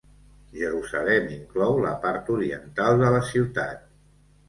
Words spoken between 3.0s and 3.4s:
de la